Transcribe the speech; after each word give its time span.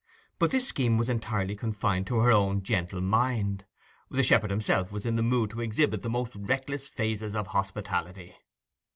But 0.39 0.49
this 0.49 0.65
scheme 0.67 0.97
was 0.97 1.09
entirely 1.09 1.55
confined 1.55 2.07
to 2.07 2.17
her 2.21 2.31
own 2.31 2.63
gentle 2.63 3.01
mind: 3.01 3.65
the 4.09 4.23
shepherd 4.23 4.49
himself 4.49 4.91
was 4.91 5.05
in 5.05 5.13
the 5.15 5.21
mood 5.21 5.51
to 5.51 5.61
exhibit 5.61 6.01
the 6.01 6.09
most 6.09 6.35
reckless 6.35 6.87
phases 6.87 7.35
of 7.35 7.45
hospitality. 7.45 8.33